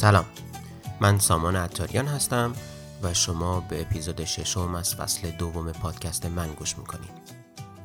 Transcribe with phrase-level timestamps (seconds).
[0.00, 0.24] سلام.
[1.00, 2.52] من سامان عطاریان هستم
[3.02, 7.10] و شما به اپیزود ششم از فصل دوم پادکست من گوش می‌کنید.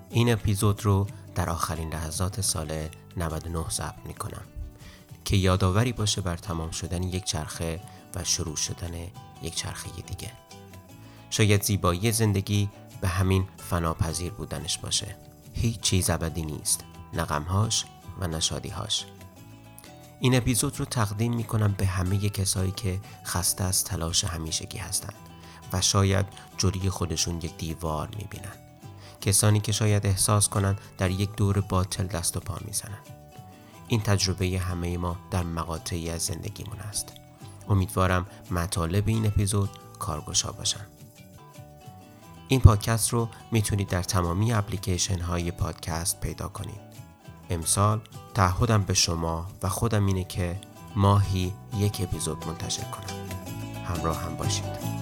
[0.09, 2.87] این اپیزود رو در آخرین لحظات سال
[3.17, 4.41] 99 ضبط می‌کنم.
[5.25, 7.81] که یادآوری باشه بر تمام شدن یک چرخه
[8.15, 8.93] و شروع شدن
[9.41, 10.31] یک چرخه دیگه.
[11.29, 12.69] شاید زیبایی زندگی
[13.01, 15.15] به همین فناپذیر بودنش باشه.
[15.53, 16.83] هیچ چیز ابدی نیست.
[17.13, 17.85] نقمهاش
[18.19, 19.05] و نشادیهاش
[20.25, 25.13] این اپیزود رو تقدیم می کنم به همه کسایی که خسته از تلاش همیشگی هستند
[25.73, 26.25] و شاید
[26.57, 28.55] جوری خودشون یک دیوار می بینن.
[29.21, 32.97] کسانی که شاید احساس کنند در یک دور باطل دست و پا می‌زنن.
[33.87, 37.13] این تجربه همه ما در مقاطعی از زندگیمون است.
[37.69, 39.69] امیدوارم مطالب این اپیزود
[39.99, 40.85] کارگشا باشن.
[42.47, 46.81] این پادکست رو می‌تونید در تمامی اپلیکیشن های پادکست پیدا کنید.
[47.49, 48.01] امسال
[48.35, 50.55] تعهدم به شما و خودم اینه که
[50.95, 53.15] ماهی یک اپیزود منتشر کنم.
[53.85, 54.95] همراه هم باشید.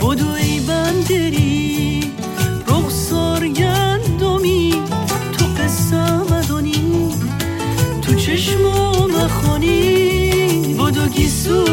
[0.00, 2.12] بدو ای بندری
[2.68, 4.82] رخسار گندمی
[5.38, 7.14] تو قصه مدانی
[8.02, 8.62] تو چشم
[9.16, 10.30] مخانی
[10.74, 11.64] بدو گیسو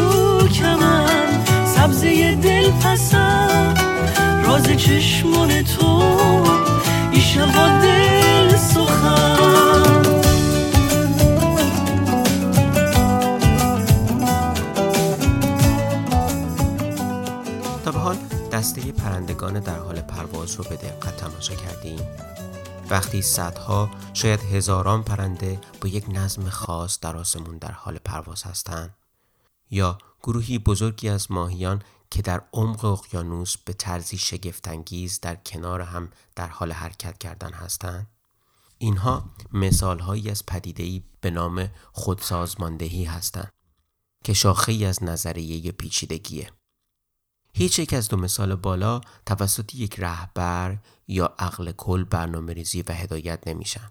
[0.48, 3.74] کمن سبزه دل پسم
[4.44, 6.14] راز چشمان تو
[7.46, 7.83] با
[19.44, 22.00] پرندگان در حال پرواز رو به دقت تماشا کردیم.
[22.90, 28.94] وقتی صدها شاید هزاران پرنده با یک نظم خاص در آسمون در حال پرواز هستند.
[29.70, 36.08] یا گروهی بزرگی از ماهیان که در عمق اقیانوس به طرزی شگفتانگیز در کنار هم
[36.36, 38.06] در حال حرکت کردن هستند.
[38.78, 43.52] اینها مثالهایی از پدیده‌ای به نام خودسازماندهی هستند
[44.24, 46.50] که شاخه ای از نظریه پیچیدگیه.
[47.56, 50.78] هیچ یک از دو مثال بالا توسط یک رهبر
[51.08, 53.90] یا عقل کل برنامه ریزی و هدایت نمیشن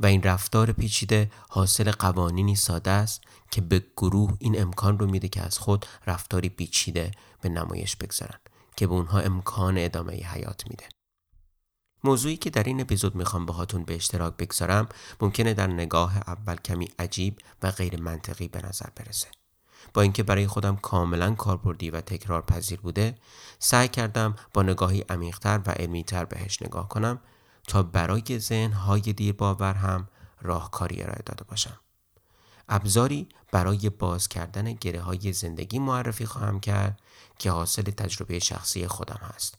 [0.00, 5.28] و این رفتار پیچیده حاصل قوانینی ساده است که به گروه این امکان رو میده
[5.28, 7.10] که از خود رفتاری پیچیده
[7.40, 8.38] به نمایش بگذارن
[8.76, 10.84] که به اونها امکان ادامه حیات میده.
[12.04, 14.88] موضوعی که در این اپیزود می‌خوام باهاتون به اشتراک بگذارم
[15.20, 19.28] ممکنه در نگاه اول کمی عجیب و غیر منطقی به نظر برسه.
[19.94, 23.14] با اینکه برای خودم کاملا کاربردی و تکرار پذیر بوده
[23.58, 27.20] سعی کردم با نگاهی عمیقتر و علمیتر بهش نگاه کنم
[27.68, 30.08] تا برای ذهن های دیر باور هم
[30.42, 31.80] راهکاری ارائه داده باشم.
[32.68, 37.00] ابزاری برای باز کردن گره های زندگی معرفی خواهم کرد
[37.38, 39.58] که حاصل تجربه شخصی خودم هست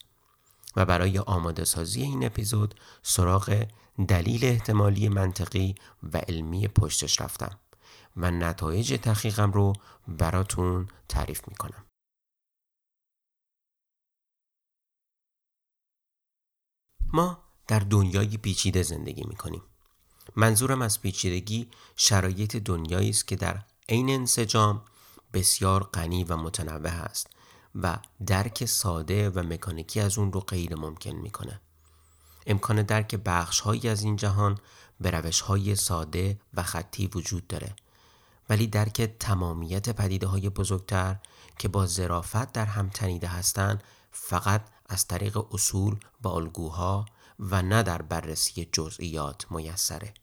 [0.75, 3.65] و برای آماده سازی این اپیزود سراغ
[4.07, 5.75] دلیل احتمالی منطقی
[6.13, 7.59] و علمی پشتش رفتم
[8.17, 9.73] و نتایج تحقیقم رو
[10.07, 11.85] براتون تعریف می‌کنم.
[17.13, 19.61] ما در دنیای پیچیده زندگی می‌کنیم.
[20.35, 24.85] منظورم از پیچیدگی شرایط دنیایی است که در عین انسجام
[25.33, 27.29] بسیار غنی و متنوع است
[27.75, 31.61] و درک ساده و مکانیکی از اون رو غیر ممکن می‌کنه.
[32.47, 34.59] امکان درک بخش هایی از این جهان
[34.99, 37.75] به روش های ساده و خطی وجود داره
[38.49, 41.15] ولی درک تمامیت پدیده های بزرگتر
[41.57, 47.05] که با ظرافت در هم تنیده هستند فقط از طریق اصول و الگوها
[47.39, 50.13] و نه در بررسی جزئیات میسره.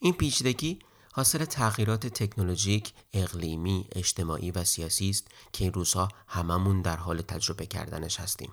[0.00, 0.78] این پیچیدگی
[1.12, 7.66] حاصل تغییرات تکنولوژیک، اقلیمی، اجتماعی و سیاسی است که این روزها هممون در حال تجربه
[7.66, 8.52] کردنش هستیم.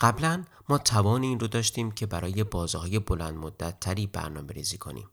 [0.00, 4.78] قبلا ما توان این رو داشتیم که برای بازه های بلند مدت تری برنامه ریزی
[4.78, 5.10] کنیم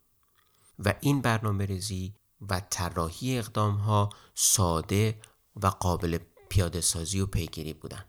[0.80, 2.14] و این برنامه ریزی
[2.50, 5.22] و طراحی اقدام ها ساده
[5.56, 6.18] و قابل
[6.50, 8.06] پیاده سازی و پیگیری بودند.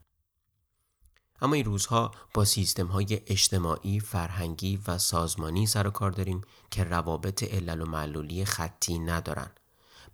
[1.40, 6.40] اما این روزها با سیستم های اجتماعی، فرهنگی و سازمانی سر و کار داریم
[6.70, 9.50] که روابط علل و معلولی خطی ندارن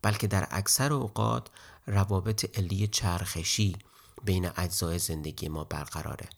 [0.02, 1.48] بلکه در اکثر اوقات
[1.86, 3.76] روابط علی چرخشی
[4.24, 6.28] بین اجزای زندگی ما برقراره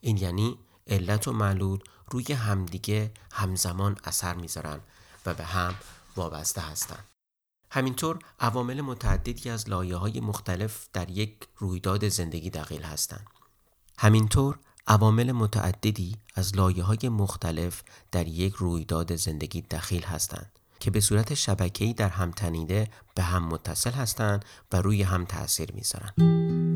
[0.00, 1.78] این یعنی علت و معلول
[2.10, 4.80] روی همدیگه همزمان اثر می‌ذارن
[5.26, 5.74] و به هم
[6.16, 7.17] وابسته هستند.
[7.70, 13.26] همینطور عوامل متعددی از لایه های مختلف در یک رویداد زندگی دقیل هستند.
[13.98, 17.82] همینطور عوامل متعددی از لایه های مختلف
[18.12, 23.44] در یک رویداد زندگی دخیل هستند که به صورت شبکه‌ای در هم تنیده به هم
[23.44, 26.67] متصل هستند و روی هم تأثیر می‌ذارند.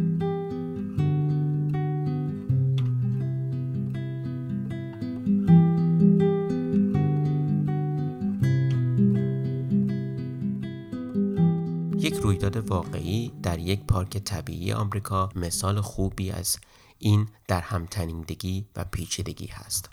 [12.62, 16.58] واقعی در یک پارک طبیعی آمریکا مثال خوبی از
[16.98, 19.90] این در همتنیدگی و پیچیدگی هست.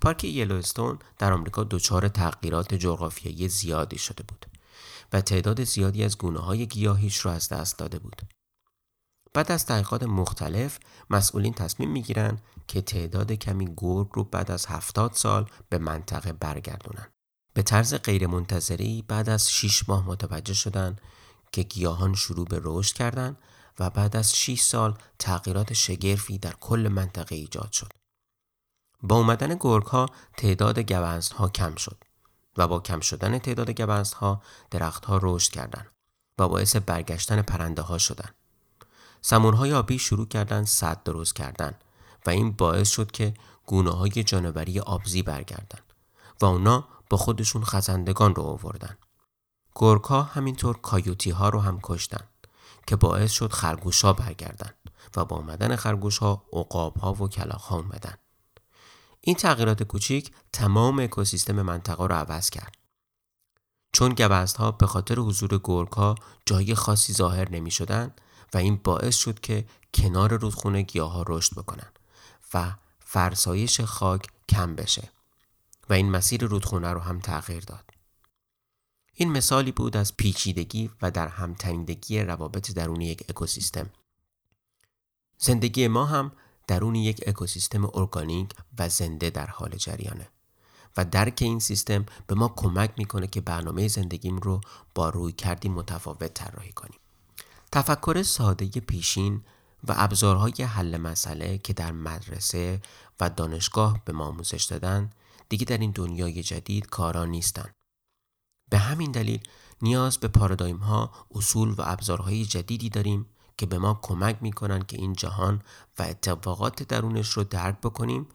[0.00, 4.46] پارک یلوستون در آمریکا دچار تغییرات جغرافیایی زیادی شده بود
[5.12, 8.22] و تعداد زیادی از گونه های گیاهیش را از دست داده بود.
[9.34, 10.78] بعد از تحقیقات مختلف
[11.10, 17.06] مسئولین تصمیم می‌گیرند که تعداد کمی گرگ رو بعد از هفتاد سال به منطقه برگردونن.
[17.54, 21.00] به طرز غیرمنتظری بعد از 6 ماه متوجه شدند
[21.54, 23.38] که گیاهان شروع به رشد کردند
[23.78, 27.92] و بعد از 6 سال تغییرات شگرفی در کل منطقه ایجاد شد.
[29.02, 30.06] با اومدن گرگ ها
[30.36, 32.04] تعداد گوزن ها کم شد
[32.56, 35.86] و با کم شدن تعداد گوزن ها درخت ها رشد کردند
[36.38, 38.34] و باعث برگشتن پرنده ها شدند.
[39.20, 41.74] سمورهای آبی شروع کردند صد درست کردن
[42.26, 43.34] و این باعث شد که
[43.66, 45.80] گونه های جانوری آبزی برگردن
[46.40, 48.96] و اونا با خودشون خزندگان رو آوردن.
[49.74, 52.28] گرگ ها همینطور کایوتی ها رو هم کشتن
[52.86, 54.70] که باعث شد خرگوش ها برگردن
[55.16, 58.14] و با آمدن خرگوش ها عقاب ها و کلاق ها اومدن.
[59.20, 62.76] این تغییرات کوچیک تمام اکوسیستم منطقه رو عوض کرد.
[63.92, 64.16] چون
[64.58, 66.14] ها به خاطر حضور گرگ ها
[66.46, 68.14] جای خاصی ظاهر نمی شدن
[68.54, 71.92] و این باعث شد که کنار رودخونه گیاه ها رشد بکنن
[72.54, 75.10] و فرسایش خاک کم بشه
[75.88, 77.93] و این مسیر رودخونه رو هم تغییر داد.
[79.14, 83.90] این مثالی بود از پیچیدگی و در همتنیدگی روابط درون یک اکوسیستم.
[85.38, 86.32] زندگی ما هم
[86.66, 90.28] درون یک اکوسیستم ارگانیک و زنده در حال جریانه
[90.96, 94.60] و درک این سیستم به ما کمک می‌کنه که برنامه زندگیم رو
[94.94, 97.00] با روی کردی متفاوت طراحی کنیم.
[97.72, 99.44] تفکر ساده پیشین
[99.88, 102.80] و ابزارهای حل مسئله که در مدرسه
[103.20, 105.10] و دانشگاه به ما آموزش دادن
[105.48, 107.73] دیگه در این دنیای جدید کارا نیستن.
[108.74, 109.40] به همین دلیل
[109.82, 113.26] نیاز به پارادایم ها، اصول و ابزارهای جدیدی داریم
[113.56, 115.62] که به ما کمک می‌کنن که این جهان
[115.98, 118.26] و اتفاقات درونش رو درک بکنیم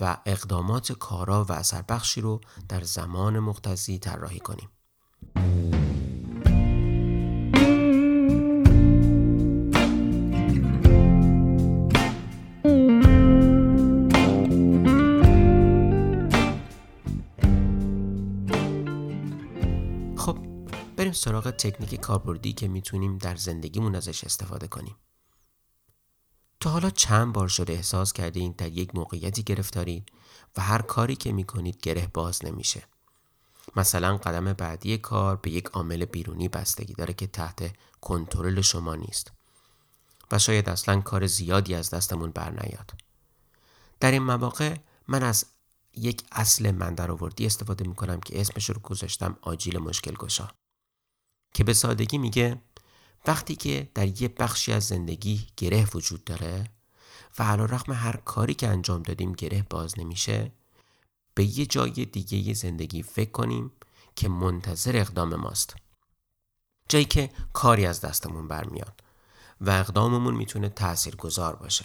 [0.00, 4.68] و اقدامات کارا و اثر بخشی رو در زمان مختصی طراحی کنیم.
[21.10, 24.96] بریم سراغ تکنیک کاربردی که می‌تونیم در زندگیمون ازش استفاده کنیم.
[26.60, 30.12] تا حالا چند بار شده احساس کردین در یک موقعیتی گرفتارید
[30.56, 32.82] و هر کاری که می‌کنید گره باز نمیشه.
[33.76, 39.32] مثلا قدم بعدی کار به یک عامل بیرونی بستگی داره که تحت کنترل شما نیست
[40.32, 42.90] و شاید اصلا کار زیادی از دستمون برنیاد.
[44.00, 44.76] در این مواقع
[45.08, 45.44] من از
[45.94, 46.96] یک اصل من
[47.40, 50.48] استفاده می‌کنم که اسمش رو گذاشتم آجیل مشکل گشا.
[51.54, 52.60] که به سادگی میگه
[53.26, 56.64] وقتی که در یه بخشی از زندگی گره وجود داره
[57.38, 60.52] و علا رقم هر کاری که انجام دادیم گره باز نمیشه
[61.34, 63.72] به یه جای دیگه زندگی فکر کنیم
[64.16, 65.76] که منتظر اقدام ماست.
[66.88, 69.02] جایی که کاری از دستمون برمیاد
[69.60, 71.84] و اقداممون می‌تونه تأثیر گذار باشه.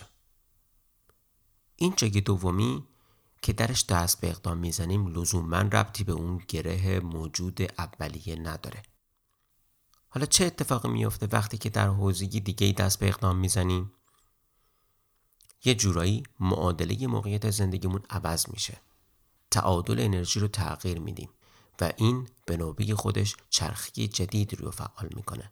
[1.75, 2.84] این جای دومی
[3.41, 8.84] که درش دست به اقدام می‌زنیم لزوما ربطی به اون گره موجود اولیه نداره.
[10.15, 13.91] حالا چه اتفاقی میفته وقتی که در حوزه دیگه دست به اقدام می‌زنیم؟
[15.65, 18.77] یه جورایی معادله موقعیت زندگیمون عوض میشه.
[19.51, 21.29] تعادل انرژی رو تغییر میدیم
[21.81, 25.51] و این به نوبه خودش چرخی جدید رو فعال می‌کنه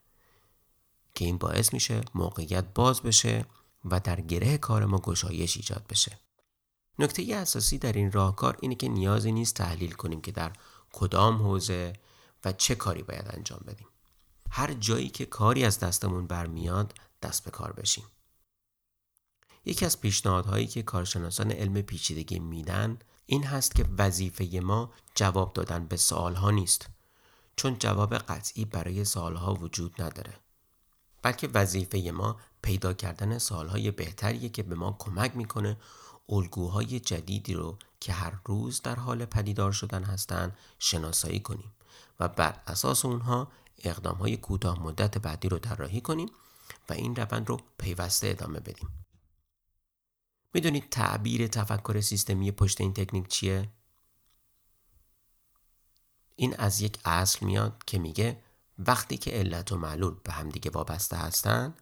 [1.16, 3.46] که این باعث میشه موقعیت باز بشه
[3.86, 6.20] و در گره کار ما گشایش ایجاد بشه.
[7.00, 10.52] نکته اساسی در این راهکار اینه که نیازی نیست تحلیل کنیم که در
[10.92, 11.94] کدام حوزه
[12.46, 13.88] و چه کاری باید انجام بدیم.
[14.56, 18.04] هر جایی که کاری از دستمون برمیاد دست به کار بشیم.
[19.66, 25.86] یکی از پیشنهادهایی که کارشناسان علم پیچیدگی میدن این هست که وظیفه ما جواب دادن
[25.86, 26.90] به سوالها نیست
[27.56, 30.34] چون جواب قطعی برای سوالها وجود نداره
[31.22, 35.78] بلکه وظیفه ما پیدا کردن سوالهای بهتریه که به ما کمک می‌کنه
[36.30, 41.74] الگوهای جدیدی رو که هر روز در حال پدیدار شدن هستند شناسایی کنیم
[42.20, 46.30] و بر اساس اونها اقدام های کوتاه مدت بعدی رو طراحی کنیم
[46.90, 49.06] و این روند رو پیوسته ادامه بدیم.
[50.54, 53.70] می‌دونید تعبیر تفکر سیستمی پشت این تکنیک چیه؟
[56.36, 58.44] این از یک اصل میاد که میگه
[58.80, 61.74] وقتی که علت و معلول به همدیگه وابسته هستن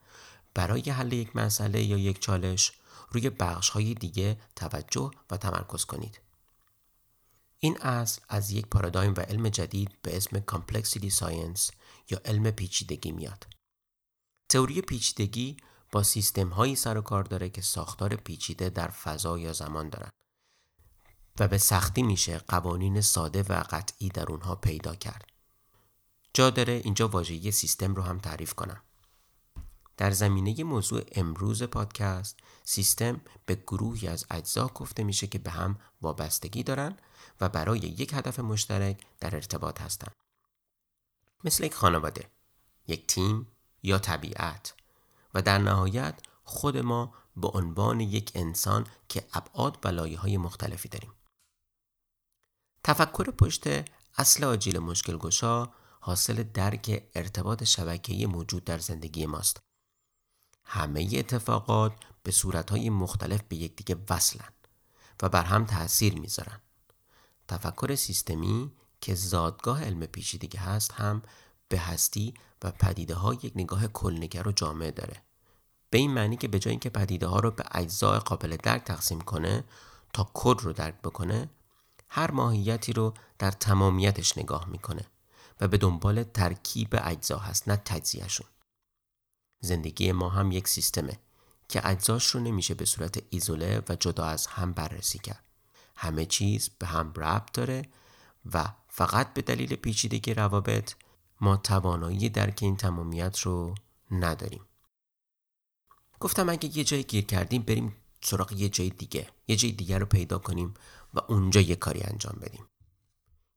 [0.54, 2.72] برای حل یک مسئله یا یک چالش
[3.12, 6.20] روی بخش های دیگه توجه و تمرکز کنید.
[7.60, 11.72] این اصل از یک پارادایم و علم جدید به اسم complexity science
[12.12, 13.48] یا علم پیچیدگی میاد.
[14.50, 15.58] تئوری پیچیدگی
[15.92, 20.10] با سیستم هایی سر و کار داره که ساختار پیچیده در فضا یا زمان دارن
[21.40, 25.26] و به سختی میشه قوانین ساده و قطعی در اونها پیدا کرد.
[26.34, 28.82] جا داره اینجا واژه‌ی سیستم رو هم تعریف کنم.
[29.98, 35.80] در زمینه موضوع امروز پادکست سیستم به گروهی از اجزا گفته میشه که به هم
[36.02, 36.98] وابستگی دارن
[37.42, 40.14] و برای یک هدف مشترک در ارتباط هستند.
[41.44, 42.30] مثل یک خانواده،
[42.88, 43.48] یک تیم
[43.84, 44.74] یا طبیعت
[45.34, 50.90] و در نهایت خود ما به عنوان یک انسان که ابعاد و لایه های مختلفی
[50.90, 51.12] داریم.
[52.84, 53.64] تفکر پشت
[54.18, 59.62] اصل آجیل مشکل گشا حاصل درک ارتباط شبکه‌ای موجود در زندگی ماست.
[60.64, 61.94] همه اتفاقات
[62.24, 64.50] به صورتهای مختلف به یکدیگه وصلن
[65.22, 66.62] و بر هم تاثیر می‌ذارن.
[67.48, 71.22] تفکر سیستمی که زادگاه علم پیچیدگی هست هم
[71.70, 75.22] به هستی و پدیده ها یک نگاه کلنگر و جامعه داره.
[75.90, 79.22] به این معنی که به جای اینکه پدیده ها رو به اجزای قابل درک تقسیم
[79.22, 79.64] کنه
[80.14, 81.50] تا کد رو درک بکنه
[82.10, 85.06] هر ماهیتی رو در تمامیتش نگاه می‌کنه
[85.62, 88.48] و به دنبال ترکیب اجزا هست نه تجزیهشون
[89.60, 91.20] زندگی ما هم یک سیستمه
[91.70, 95.44] که اجزاش رو نمیشه به صورت ایزوله و جدا از هم بررسی کرد
[95.96, 97.86] همه چیز به هم ربط داره
[98.54, 100.94] و فقط به دلیل پیچیدگی روابط
[101.42, 103.76] ما توانایی درک این تمامیت رو
[104.12, 104.66] نداریم.
[106.20, 110.06] گفتم اگه یه جایی گیر کردیم بریم سراغ یه جای دیگه یه جای دیگه رو
[110.06, 110.74] پیدا کنیم
[111.14, 112.66] و اونجا یه کاری انجام بدیم.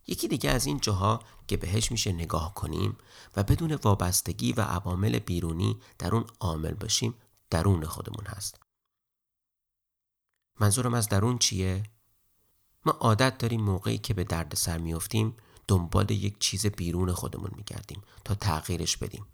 [0.07, 2.97] یکی دیگه از این جاها که بهش میشه نگاه کنیم
[3.37, 7.15] و بدون وابستگی و عوامل بیرونی در اون عامل باشیم
[7.51, 8.61] درون خودمون هست.
[10.61, 11.83] منظورم از درون چیه؟
[12.85, 15.37] ما عادت داریم موقعی که به درد سر میفتیم
[15.69, 19.27] دنبال یک چیز بیرون خودمون میگردیم تا تغییرش بدیم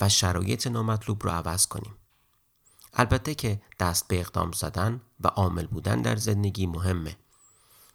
[0.00, 1.94] و شرایط نامطلوب رو عوض کنیم.
[2.94, 7.16] البته که دست به اقدام زدن و عامل بودن در زندگی مهمه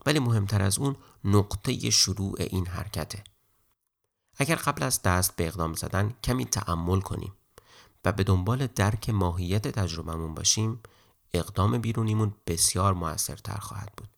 [0.06, 3.24] ولی مهمتر از اون نقطه شروع این حرکته.
[4.38, 7.34] اگر قبل از دست به اقدام زدن کمی تعمل کنیم
[8.06, 10.80] و به دنبال درک ماهیت تجربهمون باشیم
[11.34, 14.16] اقدام بیرونیمون بسیار موثرتر خواهد بود.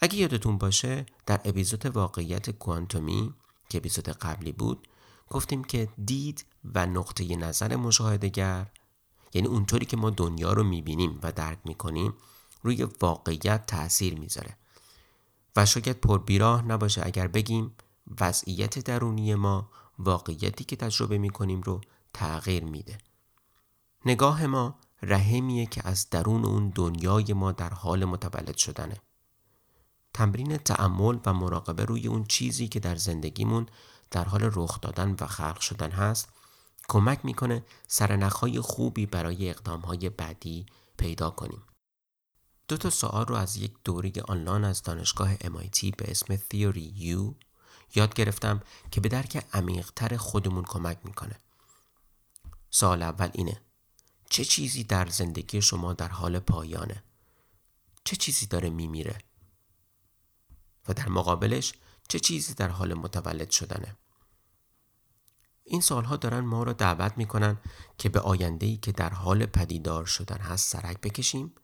[0.00, 3.34] اگه یادتون باشه در اپیزود واقعیت کوانتومی
[3.68, 4.88] که اپیزود قبلی بود
[5.30, 8.66] گفتیم که دید و نقطه نظر مشاهدهگر
[9.34, 12.14] یعنی اونطوری که ما دنیا رو می‌بینیم و درک می‌کنیم
[12.62, 14.56] روی واقعیت تاثیر می‌ذاره.
[15.56, 17.74] و شاید پربیراه نباشه اگر بگیم
[18.20, 21.80] وضعیت درونی ما واقعیتی که تجربه می‌کنیم رو
[22.12, 22.98] تغییر میده.
[24.04, 28.96] نگاه ما رحمیه که از درون اون دنیای ما در حال متولد شدنه.
[30.14, 33.66] تمرین تعمل و مراقبه روی اون چیزی که در زندگیمون
[34.10, 36.28] در حال رخ دادن و خلق شدن هست
[36.88, 41.62] کمک می‌کنه سرنخهای خوبی برای اقدامهای بعدی پیدا کنیم.
[42.68, 47.34] دو تا سوال رو از یک دوره آنلاین از دانشگاه MIT به اسم Theory U
[47.94, 51.38] یاد گرفتم که به درک عمیقتر خودمون کمک می‌کنه.
[52.70, 53.60] سوال اول اینه
[54.30, 57.02] چه چیزی در زندگی شما در حال پایانه؟
[58.04, 59.18] چه چیزی داره میمیره؟
[60.92, 61.72] در مقابلش
[62.08, 63.96] چه چیزی در حال متولد شدنه؟
[65.64, 67.58] این سالها دارن ما را دعوت می‌کنن
[67.98, 71.54] که به آینده‌ای که در حال پدیدار شدن هست سرک بکشیم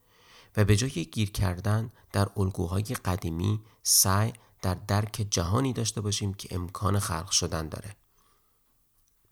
[0.56, 6.54] و به جای گیر کردن در الگوهای قدیمی سعی در درک جهانی داشته باشیم که
[6.54, 7.96] امکان خلق شدن داره.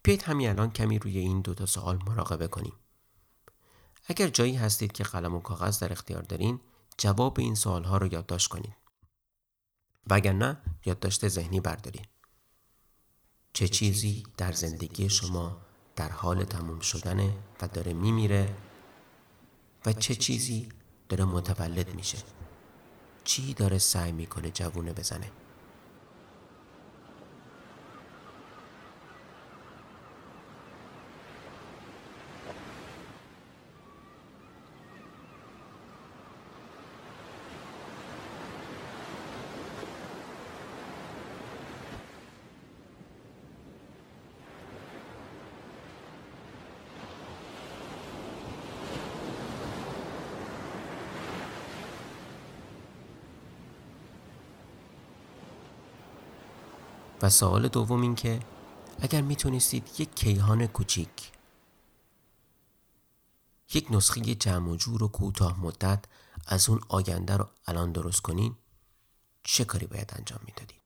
[0.03, 2.73] بیایید همین الان کمی روی این دوتا سوال مراقبه کنیم.
[4.07, 6.59] اگر جایی هستید که قلم و کاغذ در اختیار دارین
[6.97, 8.75] جواب این سوالها رو یادداشت کنید.
[10.09, 12.07] وگرنه یادداشت ذهنی بردارید.
[13.53, 15.57] چه چیزی در زندگی شما
[15.95, 18.55] در حال تموم شدنه و داره میمیره
[19.85, 20.69] و چه چیزی
[21.09, 22.17] داره متولد میشه
[23.23, 25.31] چی داره سعی می‌کنه جوونه بزنه
[57.21, 58.39] و سوال دوم این که
[58.99, 61.31] اگر می‌تونستید یک کیهان کوچیک
[63.73, 66.05] یک نسخه جمع و جور و کوتاه مدت
[66.47, 68.55] از اون آینده رو الان درست کنین
[69.43, 70.84] چه کاری باید انجام می‌دادید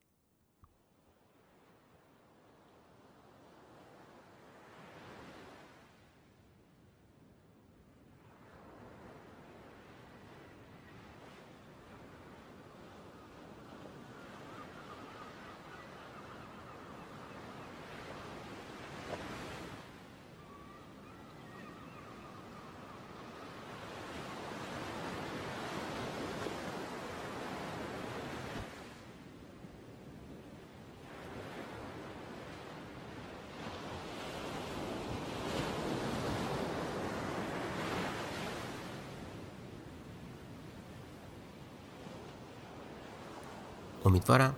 [44.10, 44.56] امیدوارم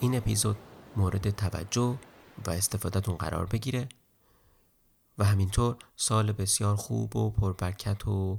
[0.00, 0.56] این اپیزود
[0.96, 1.98] مورد توجه
[2.46, 3.88] و استفادهتون قرار بگیره
[5.18, 8.38] و همینطور سال بسیار خوب و پربرکت و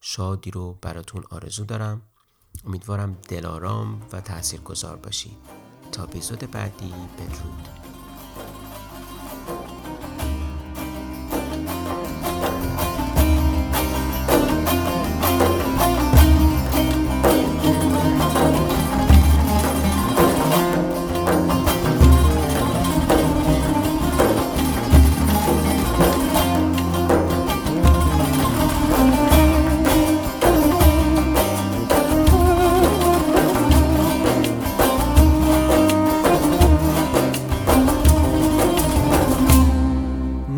[0.00, 2.02] شادی رو براتون آرزو دارم.
[2.64, 5.38] امیدوارم دلارام و تأثیر گذار باشید.
[5.92, 7.77] تا اپیزود بعدی بدرود.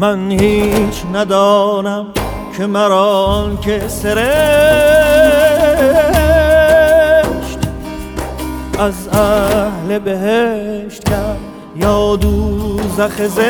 [0.00, 2.06] من هیچ ندانم
[2.56, 4.20] که مران که سرشت
[8.78, 11.38] از اهل بهشت کرد
[11.76, 13.40] یا دوزخ زشت.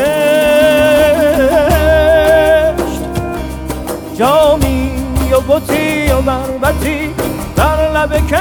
[4.18, 4.92] جامی
[5.32, 7.14] و بطی و بربتی
[7.56, 8.40] در لب کشت.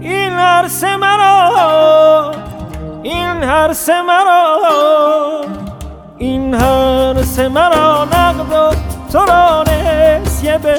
[0.00, 1.17] این عرصه مرا این
[3.48, 4.60] هر سه مرا
[6.18, 8.74] این هر سه مرا نقد و
[9.12, 10.74] تو را نسیه به.
[10.74, 10.78] و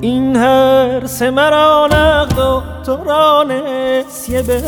[0.00, 4.62] این هر سه مرا نقد و تو را نسیه به.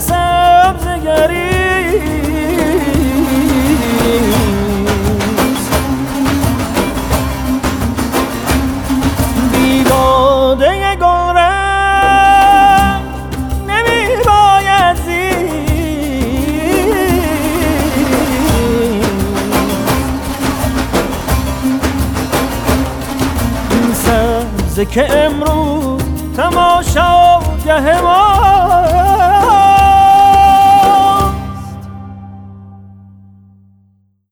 [0.00, 1.56] سبزگری
[9.52, 13.02] بیداده گل رنگ
[13.66, 14.96] نمی باید
[23.70, 26.02] این سبزه که امروز
[26.36, 28.35] تماشاگه ما